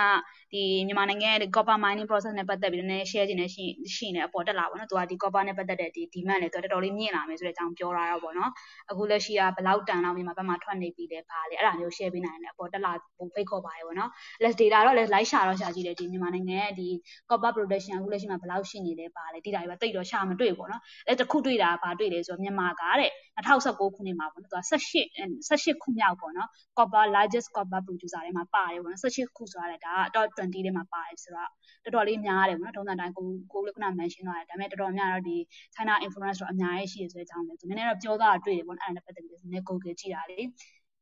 [0.54, 8.52] ဒီမြန်မာနိုင်ငံရဲ့ copper mining process နဲ့ပတ်သက်ပြီးတော့နည်းနည်း share ခြင်းနဲ့ရှိရှိနေအပေါ်တက်လာပေါ့နော်သူကဒီ copper နဲ့ပတ်သက်တဲ့ဒီ demand လေသူကတော်တော်လေးမြင့်လာမယ်ဆိုတဲ့အကြောင်းပြောတာတော့ပေါ့နော်
[8.92, 14.10] အခုလက်ရှိကဘယ်လောက်တန်လောက်မြန်မာဘက်မှာထွက်နေပြီလဲဘာလဲအဲ့ဒါမျိုး share ပေးနိုင်တယ်အပေါ်တက်လာဖို့ဖိတ်ခေါ်ပါတယ်ပေါ့နော်
[14.44, 16.90] less data တော့ less လိုက်ရှာတော့ရှာကြည့်တယ်ဒီမြန်မာနိုင်ငံရဲ့ဒီ
[17.30, 26.43] copper production အခုလက်ရှိမှာဘယ်လောက်ရှိနေလဲပါလဲဒီတာတွေပဲတိတ်တော့ရှာမတွေ့ဘူးပေါ့နော်အဲ့တခုတွေ့တာဘာတွေ့လဲဆိုတော့မြန်မာကတဲ့2019ခုနှစ်မှာပေါ့နော်သူက18 18ခုမြောက်ပေါ့နော်
[26.78, 31.50] copper largest copper producer ထဲမှာပါတယ်ပေါ့နော်18ခုဆိုရတယ်ဒါက top 20ထဲမှာပါတယ်ဆိုတော့
[31.84, 35.38] တော်တော်လေးများတယ်ပေါ့နော်ထုံးစံတိုင်းကိုကိုလည်းခုန mention သွားတယ်ဒါပေမဲ့တော်တော်များတော့ဒီ
[35.76, 40.40] China influence တော့အများကြီးရှိရဆိုတဲ့အကြောင်းပဲသူနည်းနည်းတော့ပြောသားတွေ့တယ်ပေါ့နော်အဲ့ဒါနဲ့ပတ်သက်ပြီးနည်းနည်း Google ကြည့်တာလေ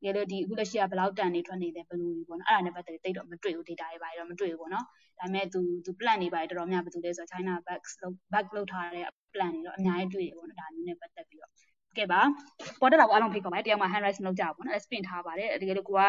[0.06, 4.86] ရေလို့ဒီအခုလက်ရှိကဘယ်လောက်တန်နေထွက်နေတယ်ဘယ်လိုကြီးပေါ့နော်အဲ့ဒါနဲ့ပတ်သက်ပြီးတိတ်တော့မတွေ့ဘူး data တွေပါတော့မတွေ့ဘူးပေါ့နော်
[5.20, 7.82] ဒါပေမဲ့သူသူ plan တွေပါတော်တော်များဘယ်သူလဲဆိုတော့ China back
[8.34, 11.52] back လောက်ထားတဲ့ plan တွေတော့အများကြီးတွေ့တယ်ပေါ့နော်ဒါမျိုးနဲ့ပတ်သက်ပြီးတော့
[11.98, 12.22] ကဲပါ
[12.80, 16.02] ပေါ်တက်လာဖို့အားလုံးဖိတ်ခေါ်ပါတယ်တယောက်မှ hand raise လုပ်ကြပါပေါ့နော် spin ထားပါတယ်တကယ်လို့ကိုက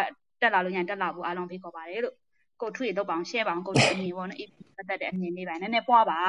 [0.42, 2.14] တက်လာလို့ရရင်တက်လာဖို့အားလုံးဖိတ်ခေါ်ပါတယ်လို့
[2.60, 4.38] ကိုထွေလောက်ပါအောင် share ပါအောင်ကိုထွေအမြင်ပေါ့နော်
[4.76, 6.20] ပတ်သက်တဲ့အမြင်လေးပါနည်းနည်းပွားပါ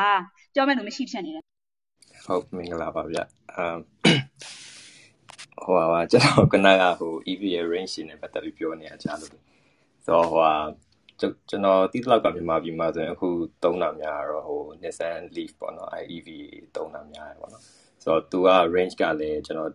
[0.54, 1.44] ပြောမယ်လို့မရှိဖြစ်နေတယ်
[2.26, 3.18] ဟုတ်မင်္ဂလာပါဗျ
[3.54, 3.78] အမ်
[5.63, 9.32] ဟိုဟာကျွန်တော်ကနကဟို EV ရဲ့ range နဲ့ပတ်သက်ပြီးပြောနေရကြလို့
[10.06, 10.54] ဆိုတော့ဟိုဟာ
[11.20, 13.28] ကျွန်တော်တိလောက်ကမြန်မာပြည်မှာဆိုရင်အခု
[13.63, 16.28] သုံးတာများတော့ဟို Nissan Leaf ပေါ့နော် EV
[16.76, 17.63] သုံးတာများတယ်ပေါ့နော်
[18.04, 19.72] ဆိုတော့ သူက range ကလည်း ကျွန်တော်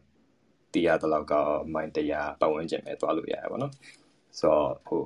[0.72, 1.34] တီးရတဲ့လောက်က
[1.74, 3.72] မိုင် 100 ပတ်ဝန်းကျင်ပဲ သွားလို့ရတယ်ပေါ့နော်
[4.38, 5.02] ဆိုတော့ဟို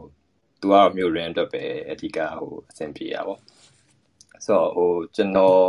[0.61, 3.41] သူက မြို့ရင်းအတွက်ပဲ အဓိကဟိုအဆင်ပြေရပေါ့
[4.47, 5.61] ဆိုတော့ဟိုကျွန်တော်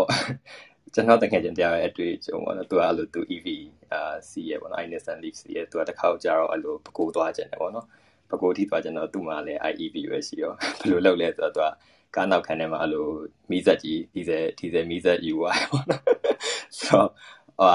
[0.93, 3.47] ကျွန်တော်တကယ်ချင်းတရားရဲ့ အတွေ့အကြုံပေါ့နော် သူကအဲ့လိုသူ EV
[3.91, 7.87] အာစီးရပေါ့နော် i Nissan Leaf စီးရသူက တစ်ခါကြာတော့အဲ့လိုပကိုသွားကြတယ်ပေါ့နော်
[8.31, 11.67] ပကိုထိ သွားကြတော့ သူ့မှာလည်း IEV ပဲ ရှိရောဘယ်လိုလုပ်လဲ ဆိုတော့ သူက
[12.15, 13.07] ကားနောက်ခံထဲမှာအဲ့လို
[13.51, 16.03] မီးစက်ကြီးဒီဇယ်ဒီဇယ်မီးစက် ယူသွားပေါ့နော်
[16.79, 17.09] ဆိုတော့
[17.59, 17.71] ဟာ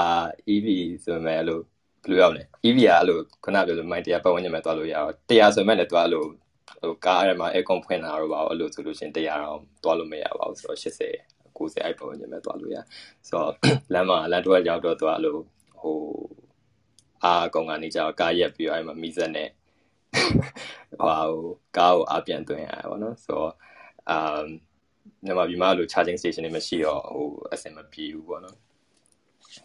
[0.53, 0.67] EV
[1.03, 1.59] ဆိုမဲ့အဲ့လို
[2.03, 6.23] ဘယ်လိုရောက်လဲ EV ကအဲ့လိုခုနပြောလို့မိုင်တရားပတ်ဝန်းကျင်မှာသွားလို့ရအောင်တရားဆိုမဲ့လည်းသူကအဲ့လို
[6.81, 11.13] ဟိုကားထဲမှာ aircon ဖွင့်လာတော့ပါအဲ့လိုဆိုလို့ရှင်တရားတော့သွားလို့မရပါဘူးဆိုတော့80
[11.57, 12.77] 90အဲ့ပတ်ဝန်းကျင်မှာသွားလို့ရ
[13.27, 13.53] ဆိုတော့
[13.93, 15.37] လမ်းမှာလမ်းတော့ရောက်တော့သူကအဲ့လို
[15.81, 15.97] ဟို
[17.23, 19.49] အာကောင်ကနေကြကားရက်ပြီးအဲ့မှာမီးစက်နဲ့
[21.01, 21.13] ဟို
[21.77, 23.51] ကားကိုအပြန်သွင်းရတယ်ပေါ့နော်ဆိုတော့
[24.09, 24.45] အမ်
[25.25, 28.57] မြန်မာပြည်မှာလို့ charging station တွေမရှိတော့ဟိုအဆင်မပြေဘူးပေါ့နော်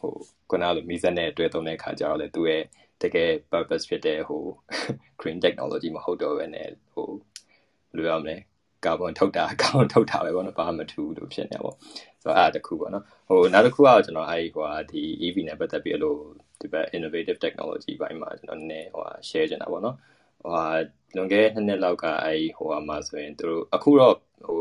[0.00, 0.14] ဟို
[0.50, 2.62] ခုနလိုမီးစက်နဲ့တွဲသုံးတဲ့ခါကျတော့လေသူရဲ့
[3.02, 4.42] တကယ် purpose ဖြစ်တဲ့ဟို
[5.20, 7.08] green technology မဟုတ်တော့ဘဲနဲ့ဟို
[7.94, 8.36] ဘယ်လိုရမလဲ
[8.84, 11.76] ကာဗွန်ထုတ်တာကာဗွန်ထုတ်တာပဲပေါ့နော်ဘာမှမထူးလို့ဖြစ်နေပေါ့
[12.22, 16.18] ဆိုတော့အဲ့ဒါတခုပေါ့နော်ဟိုနောက်တစ်ခုကကျွန်တော်အဲ့ဟိုဟာဒီ EV နဲ့ပတ်သက်ပြီးလို့
[16.60, 19.96] ဒီဘက် innovative technology ဘိုင်းမှာကျွန်တော်နည်းဟိုဟာ share ချင်တာပေါ့နော်
[20.42, 20.64] ဟိုဟာ
[21.16, 24.14] လွန်ခဲ့တဲ့နှစ်နှစ်လောက်ကအဲ့ဟိုဟာမှာဆိုရင်သူတို့အခုတော့
[24.46, 24.58] ဟို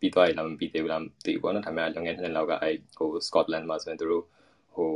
[0.00, 4.24] ပြီးသွားရလားမပြီးသေးဘူးလားမသိဘူးပေါ့နော်ဒါပေမဲ့လွန်ခဲ့တဲ့နှစ်လောက်ကအဲ့ဟို Scotland မှာဆိုရင်သူတို့
[4.74, 4.92] ဟို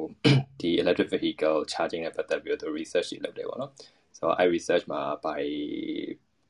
[0.61, 3.73] ဒီ electric vehicle charging နဲ့ပတ်သက်ပြီးတော့ research တွေလုပ်တယ်ပေါ့နော်
[4.17, 5.35] ဆိုတော့အဲ့ research မှာဘာ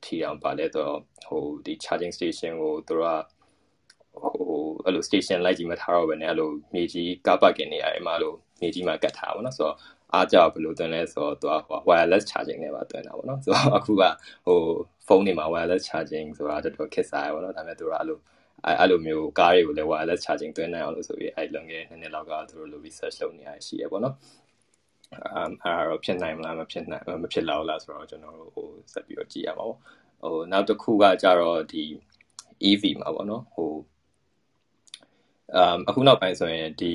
[0.03, 3.37] ထီအောင်ပါလဲဆိုတော့ဟိုဒီ charging station ကိုသူတို့က
[4.21, 4.33] ဟို
[4.85, 9.75] အဲ့လို station လိုက်ကြီးမထားတော့ဘဲနဲ့အဲ့လိုမြေကြီးကားပတ်ကင်နေရတယ်မှာလို့မြေကြီးမှာကတ်ထားပါတော့ဆိုတော့
[10.13, 11.53] အားကြောက်ဘယ်လိုသွင်းလဲဆိုတော့သူက
[11.89, 14.03] wireless charging နဲ့ပါသွင်းတာပေါ့နော်ဆိုတော့အခုက
[14.45, 14.59] ဟို
[15.07, 18.19] ဖုန်းတွေမှာ wireless charging ဆိုတာတော်တော်ခက်စားရပါတော့ဒါပေမဲ့သူကအဲ့လို
[18.65, 24.15] အဲ့အဲ့လိုမျိုးကားတွေကိုလည်း wireless charging သွင်းနိုင်အောင်လို့ဆိုပြီးအဲ့လွန်ခဲ့တဲ့နှစ်လောက်ကသူတို့လို research လုပ်နေရရှိရပေါ့နော်
[25.11, 29.73] အမ်အဲ့တော့ဖြစ်နိုင်မလားမဖြစ်နိုင်မဖြစ်လောက်လားဆိုတော့ကျွန်တော်တို့ဟိုဆက်ပြီးတော့ကြည့်ရမှာပေါ့
[30.21, 31.83] ဟိုနောက်တစ်ခုကကြတော့ဒီ
[32.69, 33.71] EV မှာပေါ့နော်ဟို
[35.55, 36.93] အမ်အခုနောက်ပိုင်းဆိုရင်ဒီ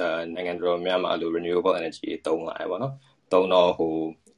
[0.00, 2.94] အဲနိုင်ငံတော်များမှာလို့ renewable energy သုံးလာရပေါ့နော်
[3.32, 3.92] သုံးတော့ဟို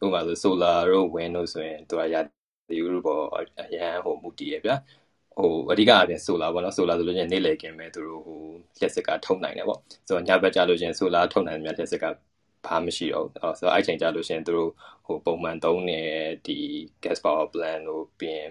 [0.05, 2.21] ဥပမာဆို solar တို့ wind တို့ဆိုရင်သူကရာ
[2.69, 3.25] သီဥတုပေါ်
[3.61, 4.75] အရန်ဟိုမူတည်ရဗျာ
[5.39, 8.41] ဟိုအဓိကအပြင် solar ပေါ့နော် solar ဆိုလို့ချင်းနေ့လည်ကင်းမဲ့သူတို့ဟို
[8.79, 12.05] လျှက်စစ်ကထုံနိုင်တယ်ပေါ့ဆိုတော့ညဘက်ကြလို့ချင်း solar ထုံနိုင်တယ်များလျှက်စစ်က
[12.67, 14.71] ဘာမှမရှိတော့ဘူးဆိုတော့အဲ့ချိန်ကြလို့ရှိရင်သူတို့
[15.07, 16.59] ဟိုပုံမှန်သုံးနေတဲ့ဒီ
[17.05, 18.51] gas power plant တို့ပြီးရင်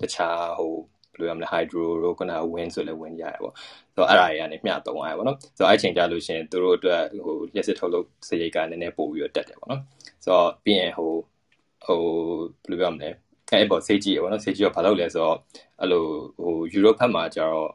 [0.00, 0.72] တခြားဟို
[1.12, 3.54] ဘယ်လိုရမလဲ hydro တို့ကန wind ဆိုလည်း wind ရတယ်ပေါ့
[3.94, 9.82] ဆိုတော့အဲ့ဒါတွေကနေမျှသုံးရတယ်ပေါ့နော်ဆိုတော့အဲ့ချိန်ကြလို့ရှိရင်သူတို့အတွက်ဟိုရက်စစ်ထုတ်လုပ်စရိတ်ကနည်းနည်းပို့ပြီးတော့တက်တယ်ပေါ့နော်
[10.24, 11.10] ဆိုတော့ပြီးရင်ဟို
[11.84, 12.00] ဟို
[12.62, 13.10] ဘယ်လိုပြောမလဲ
[13.58, 15.36] အဲ့ပေါ်စေးကြီးပေါ့နော်စေးကြီးကဘာလုပ်လဲဆိုတော့
[15.80, 16.04] အဲ့လို
[16.42, 17.70] ဟိုယူရိုပဘက်မှာကျတော့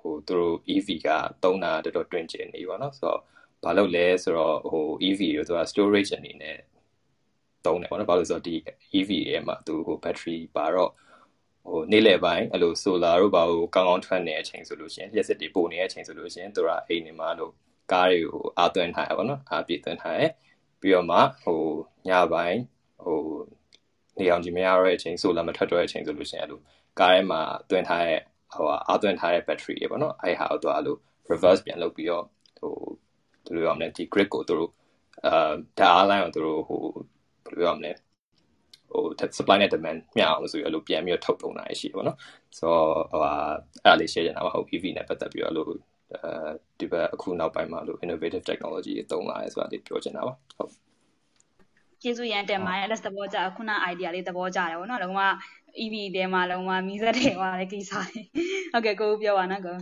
[0.00, 1.08] ဟိုသူတို့ EV က
[1.42, 3.20] သုံးတာတော်တော်တွင်ကျင်နေပေါ့နော်ဆိုတော့
[3.64, 6.56] ဘာလုပ်လဲဆိုတော့ဟို EV ကိုသူက storage အနေနဲ့
[7.66, 8.54] သုံးတယ်ပေါ့နော်ဘာလို့ဆိုတော့ဒီ
[8.98, 10.90] EV ရဲ့မှာသူဟို battery ပါတော့
[11.66, 17.52] ဟိုနေ့လယ်ပိုင်းအဲ့လို solar တို့ဘာလို့ကောင်းကောင်းထွက်နေတဲ့အချိန်ဆိုလို့ရှိရင်လျှက်စစ်တွေပို့နေတဲ့အချိန်ဆိုလို့ရှိရင်သူကအိမ်နေမှာလို့
[17.92, 20.22] ကားတွေကိုအားသွင်းထားရပါတော့အားပြည့်သွင်းထားရ
[20.80, 21.62] ပြီးတော့မှဟို
[22.08, 22.60] ညပိုင်း
[23.04, 23.20] ဟို
[24.18, 26.60] နေအောင်ကြီးမရတော့တဲ့အချိန် solar မထွက်တော့တဲ့အချိန်ဆိုလို့ရှိရင်အဲ့လို
[26.98, 28.20] ကားထဲမှာသွင်းထားတဲ့
[28.54, 30.96] ဟိုအားသွင်းထားတဲ့ battery တွေပေါ့နော်အဲ့ဟာတော့အဲ့လို
[31.30, 32.24] reverse ပြန်လုပ်ပြီးတော့
[32.58, 32.72] ဟို
[33.44, 34.70] ဘယ်လိုရမလဲဒီ grid ကိုသူတို့
[35.26, 36.80] အာဓာတ်အားလိုင်းကိုသူတို့ဟို
[37.44, 37.92] ဘယ်လိုရမလဲ
[38.90, 39.02] ဟို
[39.38, 42.18] supply နဲ့ demand မျှအောင်ဆိုပြီးအဲ့လိုပြန်ပြီးတော့ထုတ်သုံးတာရှိတယ်ပေါ့နော်
[42.58, 45.72] ဆိုတော့ဟိုအဲ့ဒါလေး share ချင်တာပါဟုတ် EV နဲ့ပတ်သက်ပြီးတော့အဲ့လိုအဲ
[46.78, 50.72] ဒီဘက်အခုနောက်ပိုင်းမှာလို့ innovative technology တွေသုံးလာရဲဆိုတာလေးပြောချင်တာပါဟုတ်
[52.02, 55.20] ကျေးဇူးရန်တင်ပါတယ်လက်သဘောကျခုန idea လေးသဘောကျတယ်ဗောနော်လုံးဝ
[55.82, 58.26] EV တဲမှာလုံးဝမီးစက်တွေဟောတဲ့ကိစ္စလေး
[58.72, 59.76] ဟုတ်ကဲ့ကိုပြောပါနော်ကို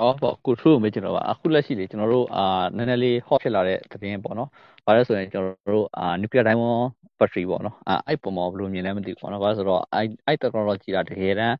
[0.00, 2.44] အော်ပေါ့ကိုထရူမေးကျွန်တော်ပါအခုလက်ရှိလေကျွန်တော်တို့အာ
[2.76, 4.48] နည်းနည်းလေး hot ဖြစ်လာတဲ့သတင်းပေါ့နော်။
[4.86, 6.76] ဘာလဲဆိုရင်ကျွန်တော်တို့အာ nuclear diamond
[7.18, 11.56] battery ပေါ့နော်။အဲအဲ့ပုံမှာဘယ်လိုမြင်လဲမသိဘူးပေါ့နော်။ဘာလဲဆိုတော့အဲ့အဲ့ technology ကတကယ်တမ်း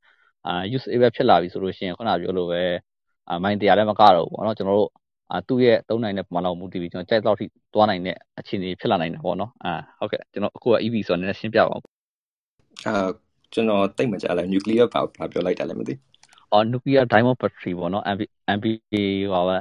[0.47, 2.63] အာ usable ဖြစ်လာပြီဆိုလို့ရှိရင်ခုနပြောလို့ပဲ
[3.29, 4.91] အာမိုင်းတရားလည်းမကတော့ဘူးပေါ့နော်ကျွန်တော်တို့
[5.33, 11.83] အာသူ့ရဲ့သုံးနိုင်တဲ့ပမာဏကိုမူတည်ပြီးကျွန်တော်ကြိုက်တော့ထိသွားနိုင်တဲ့အခြေအနေဖြစ်လာနိုင်တယ်ပေါ့နော်။အာဟုတ်ကဲ့ကျွန်တော်အခုက EV ဆိုတော့နည်းနည်းရှင်းပြပါဦး။
[12.87, 12.95] အာ
[13.53, 15.99] ကျွန်တော်တိတ်မကြလဲ nuclear ဘာဘာပြောလိုက်တာလဲမသိဘူး။
[16.53, 18.23] အော် nuclear diamond battery ပေါ့နော် MP
[18.57, 18.93] MPP
[19.33, 19.57] ဟောပါ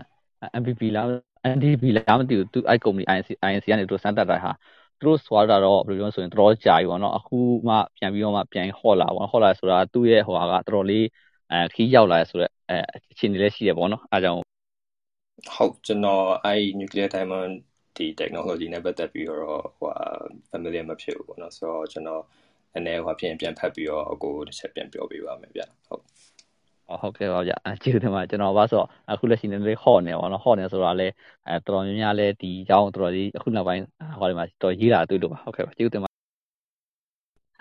[0.62, 1.08] MPP လား
[1.54, 4.51] NDP လားမသိဘူးသူအဲ့ company INC INC ကနေသူစမ်းသပ်တာဟာ
[4.99, 11.06] သူတို့ဆွာတာတော့ဘယ်လိုပြောဆိုရင်တော်တော်ကြာပြီပေါ့နော်အခုမှပြန်ပြီးတော့မှပြန်ဟော့လာပေါ့ဟော့လာဆိုတာသူ့ရဲ့ဟိုဟာကတော်တော်လေး
[11.51, 12.78] အဲခီးရောက်လာဆိုတော့အဲ
[13.12, 14.39] အခြေအနေလည်းရှိရပေါ့နော်အဲကြောင့်
[15.53, 17.53] ဟုတ်ကျွန်တော်အဲ့ nuclear diamond
[17.97, 19.91] ဒီ technology နဲ့ပတ်သက်ပြီးတော့ဟို
[20.51, 22.23] familiar မဖြစ်ဘူးပေါ့နော်ဆိုတော့ကျွန်တော်
[22.73, 26.03] နည်းနည်းဟိုပြန်ပြန်ဖတ်ပြီးတော့အကိုတစ်ချက်ပြန်ပြောပေးပါမယ်ဗျဟုတ်
[27.01, 27.53] ဟုတ်ကဲ့ပါဗျ။
[27.84, 31.13] ကျေးဇူးတင်ပါတယ်။ကျွန်တော်ဘာဆိုအခုလက်ရှိနည်းနည်းလေးဟော့နေပါတော့။ဟော့နေဆိုတာလည်း
[31.47, 33.84] အဲတော်တော်များများလည်းဒီအကြောင်းတော်တော်လေးအခုနောက်ပိုင်း
[34.19, 36.14] ဟောဒီမှာတော်ရေးတာတွေ့လို့ပါ။ဟုတ်ကဲ့ပါ။ကျေးဇူးတင်ပါ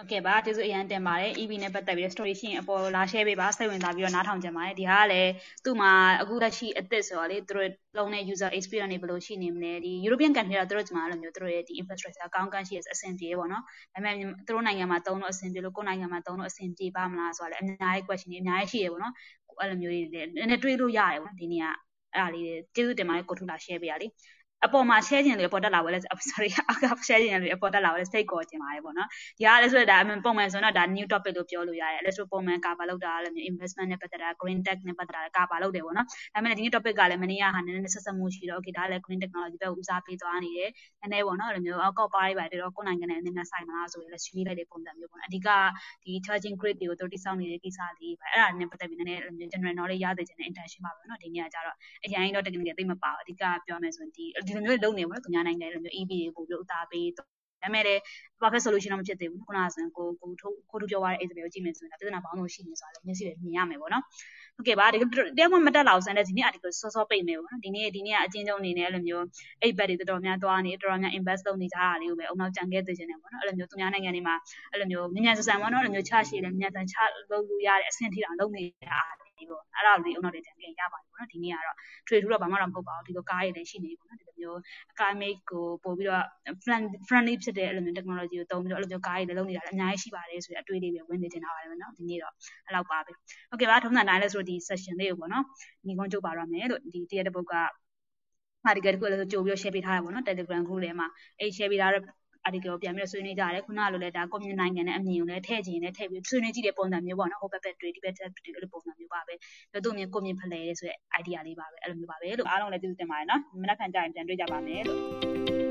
[0.04, 5.30] ဟုတ်ကဲ့ပါကျေးဇူးအရန်တင်ပါတယ် EV နဲ့ပတ်သက်ပြီး story ရှိရင်အပေါ်လာ share ပေးပါစိတ်ဝင်စားပြီးတော့နားထောင်ကြပါတယ်ဒီဟာကလည်း
[5.64, 13.62] သူ့မှာအခုလက်ရှိအသစ်ဆိုတော့လေသူတို့လုံးတဲ့ user experience တွေဘယ်လိုရှိနေမလဲဒီ European country တော့သူတို့ဒီမှာအဲ့လိုမျိုးသူတို့ရဲ့ဒီ infrastructure ကောင်းကောင်းရှိအဆင်ပြေပေါ့နော်
[13.94, 14.14] ဒါပေမဲ့
[14.46, 19.14] သူတို့နိုင်ငံမှာတုံးလို့အဆင်ပြေလို့ကိုယ်နိုင်ငံမှာတုံးလို့အဆင်ပြေပါမလားဆိုတာလည်းအများကြီး question တွေအများကြီးရှိရပေါ့နော်
[19.60, 21.66] အဲ့လိုမျိုးတွေလည်းနည်းနည်းတွေးလို့ရတယ်ပေါ့နော်ဒီနေ့က
[22.14, 24.06] အဲ့ဒါလေးကျေးဇူးတင်ပါတယ်ကိုထုလာ share ပေးရလေ
[24.66, 25.98] အပေါ်မှာ share ခြင်းတွေအပေါ်တက်လာပါလဲ
[26.30, 35.58] sorry အက share ခြင်းတွေအပေါ်တက်လာပါလဲစိတ်ကောခြင်းပါတယ်ပေါ့နော်ဒီကလည်းဆိုတော့ဒါပုံမှန်ဆိုတော့ဒါ new topic လို့ပြောလို့ရတယ်အဲ့ဆိုပုံမှန် cover လုပ်တာလည်းမျိုး investment နဲ့ပတ်သက်တာ green tech နဲ့ပတ်သက်တာ cover
[35.62, 45.48] လုပ်တယ်ပေါ့နော်ဒါပေမဲ့ဒီနေ့ topic ကလည်းမနေ့ကဟာနည်းနည်းဆက်ဆက်မှုရှိတော့ okay ဒါလည်း green technology ဘက်ဦးစားပေးသွားနေတယ်နည်းနည်းပေါ့နော်အဲ့လိုမျိုးအောက်ကောက်ပါးတွေပါတယ်တော့ကိုယ်နိုင်ငံနဲ့နည်းနည်းဆိုင်မလားဆိုရင်လည်းဆွေးနွေးလိုက်တဲ့ပုံစံမျိုးပေါ့နော်အဓိက
[46.04, 57.24] ဒီ charging grid တွေကိုတို့တိစောက်နေတဲ့ကိစ္စလေးပဲအဲ့ဒါနဲ့ပတ်သက်ပြီးနည်းနည်းအဲ့လိုမျိုး general knowledge ရသေးတဲ့ intention ပါပဲနော်ဒီနေ့ကကြတော့အရင်တော့ technical သိမပါဘူးအဓိကပြောမယ်ဆိုရင်ဒီဒီလိုမျိုးလုပ်နေပေါ့နော်များနိုင်ငံလိုမျိုး EV တွေပို့ပြီးဥသားပေးဒါ
[57.62, 58.00] ပေမဲ့လည်း
[58.40, 64.04] perfect solution တော့မဖြစ်သေးဘူးခုနကဆိုရင်ကိုကိုထုတ်ကိုထုတ်ပြောရတဲ့ example ကိုကြည့်မယ်ဆိုရင်ပြဿနာပေါင်းလို့ရှိနေဆိုတာလည်းမျက်စိနဲ့မြင်ရမယ်ပေါ့နော်
[64.56, 64.98] ဟုတ်ကဲ့ပါဒီ
[65.36, 69.24] တရားမှမတက်လာအောင်စမ်းတဲ့ဒီနေ့ article စောစောပိတ်မယ်ပေါ့နော်ဒီနေ့ဒီနေ့ကအချင်းချင်းအနေနဲ့အဲ့လိုမျိုး
[69.62, 74.34] အိတ်ဘက်တွေတော်တော်များသွားနေတော်တော်များ invest လုပ်နေကြတာလေးကိုပဲအုံနောက်ကြံခဲ့သိချင်တယ်ပေါ့နော်အဲ့လိုမျိုးသူများနိုင်ငံတွေမှာ
[74.72, 76.96] အဲ့လိုမျိုးမြန်မြန်ဆန်ဆန်ပေါ့နော်အဲ့လိုမျိုးချရှိတယ်မြန်ဆန်ချ
[77.30, 79.00] လုပ်လို့ရတဲ့အဆင့်ထိတောင်လုပ်နေတာ
[79.38, 84.58] လေးပေါ့အဲ့ဒါလေးအုံနောက်တွေကြံခဲ့ရပါတယ်ပေါ့နော်ဒီနေ့ကတော့ trade ထူတော့ဘာမှတော့မဟုတ်ပါဘူးဒီလိုကားတွေလည်းရှိနေပြီပေါ့နော်ဒီလိုမျိုး
[84.98, 86.24] climate ကိုပို့ပြီးတော့
[87.08, 92.32] friendly ဖြစ်တဲ့အဲ့လိုမျိုး technology ကိုသုံးပြီးတော့အဲ့လိုမျိုးကားတွေလည်းလုပ်နေတာလည်းအများကြီးရှိပါတယ်ဆိုတဲ့အတွေ့အလေးပဲဝင်နေတင်တာပါတယ်နော်ဒီနေ့တော့
[92.66, 93.12] အဲ့လောက်ပါပဲ
[93.50, 95.44] ဟုတ်ကဲ့ပါထုံးစံတိုင်းလဲဆိုတော့ဒီ session လေးကိုပေါ့နော်
[95.86, 97.54] ညီကုန်းကြုတ်ပါရမယ်လို့ဒီတရက်တစ်ပုတ်က
[98.68, 102.02] article တခုလည်းကြိုပြီးတော့ share ပေးထားတာပေါ့နော် Telegram group ထဲမှာအဲ့ share ပေးထားတဲ့
[102.46, 109.40] article ကိုပြန်ပြီးတော့ဆွေးနွေးကြတယ်ခုနကလိုလဲဒါ community နိုင်ငံနဲ့အမြင်ကိုလည်းထည့်ချင်လည်းထည့်ပြီးဆွေးနွေးကြည့်တဲ့ပုံစံမျိုးပေါ့နော်ဟိုဘက်ဘက်တွေဒီဘက်ဘက်တွေအဲ့လိုပုံစံမျိုးပါပဲပြီး
[109.72, 115.63] တော့သူ့မြင်ကိုမြင်ဖလှယ်ရဲဆိုတဲ့ idea လေးပါပဲအဲ့လိုမျိုးပါပဲလို့အားလုံးလည်းကျေးဇူးတင်ပါတယ်နော်မနက်ဖြန်ကြရင်ပြန်တွေ့ကြပါမယ်လို့